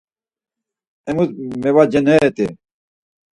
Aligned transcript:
Emus 1.09 1.29
mevacaneret̆i. 1.61 2.47